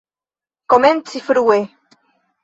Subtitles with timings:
[0.73, 1.59] Komenci frue!